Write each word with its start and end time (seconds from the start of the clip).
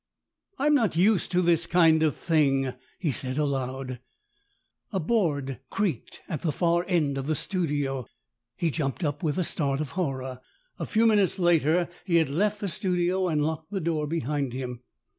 "I'm 0.57 0.73
not 0.73 0.95
used 0.95 1.29
to 1.29 1.43
this 1.43 1.67
kind 1.67 2.01
of 2.01 2.17
thing," 2.17 2.73
he 2.97 3.11
said 3.11 3.37
aloud. 3.37 3.99
A 4.91 4.99
board 4.99 5.59
creaked 5.69 6.21
at 6.27 6.41
the 6.41 6.51
far 6.51 6.85
end 6.87 7.19
of 7.19 7.27
the 7.27 7.35
studio. 7.35 8.07
He 8.57 8.71
jumped 8.71 9.03
up 9.03 9.21
with 9.21 9.37
a 9.37 9.43
start 9.43 9.79
of 9.79 9.91
horror. 9.91 10.39
A 10.79 10.87
few 10.87 11.05
minutes 11.05 11.37
later 11.37 11.87
he 12.03 12.15
had 12.15 12.29
left 12.29 12.61
the 12.61 12.67
studio, 12.67 13.27
and 13.27 13.45
locked 13.45 13.69
the 13.69 13.79
door 13.79 14.07
behind 14.07 14.53
him. 14.53 14.79